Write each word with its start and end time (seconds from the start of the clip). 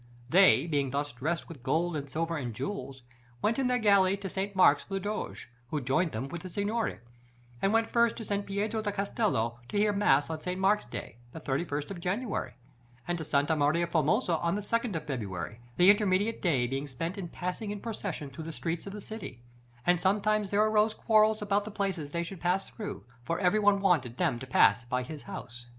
They, 0.29 0.65
being 0.65 0.89
thus 0.89 1.11
dressed 1.11 1.47
with 1.47 1.61
gold, 1.61 1.95
and 1.95 2.09
silver, 2.09 2.35
and 2.35 2.55
jewels, 2.55 3.03
went 3.39 3.59
in 3.59 3.67
their 3.67 3.77
galley 3.77 4.17
to 4.17 4.29
St. 4.29 4.55
Mark's 4.55 4.83
for 4.83 4.95
the 4.95 4.99
Doge, 4.99 5.47
who 5.67 5.79
joined 5.79 6.11
them 6.11 6.27
with 6.27 6.41
the 6.41 6.49
Signory, 6.49 6.97
and 7.61 7.71
went 7.71 7.85
first 7.87 8.15
to 8.17 8.25
San 8.25 8.41
Pietro 8.41 8.81
di 8.81 8.91
Castello 8.91 9.59
to 9.69 9.77
hear 9.77 9.93
mass 9.93 10.27
on 10.31 10.41
St. 10.41 10.59
Mark's 10.59 10.85
day, 10.85 11.17
the 11.33 11.39
31st 11.39 11.91
of 11.91 11.99
January, 12.01 12.55
and 13.07 13.19
to 13.19 13.23
Santa 13.23 13.55
Maria 13.55 13.85
Formosa 13.85 14.37
on 14.39 14.55
the 14.55 14.61
2nd 14.61 14.95
of 14.95 15.05
February, 15.05 15.59
the 15.77 15.91
intermediate 15.91 16.41
day 16.41 16.65
being 16.65 16.87
spent 16.87 17.15
in 17.15 17.27
passing 17.27 17.69
in 17.69 17.79
procession 17.79 18.31
through 18.31 18.45
the 18.45 18.51
streets 18.51 18.87
of 18.87 18.93
the 18.93 19.01
city; 19.01 19.43
"and 19.85 20.01
sometimes 20.01 20.49
there 20.49 20.65
arose 20.65 20.95
quarrels 20.95 21.43
about 21.43 21.63
the 21.63 21.69
places 21.69 22.09
they 22.09 22.23
should 22.23 22.41
pass 22.41 22.67
through, 22.71 23.03
for 23.23 23.39
every 23.39 23.59
one 23.59 23.79
wanted 23.79 24.17
them 24.17 24.39
to 24.39 24.47
pass 24.47 24.83
by 24.83 25.03
his 25.03 25.21
house." 25.21 25.67